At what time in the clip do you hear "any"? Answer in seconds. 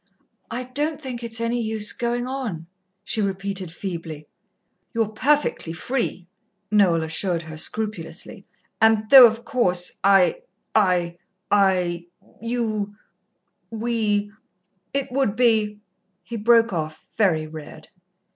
1.39-1.61